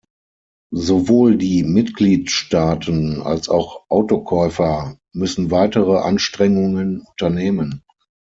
[0.73, 7.83] Sowohl die Mitgliedstaaten als auch Autokäufer müssen weitere Anstrengungen unternehmen.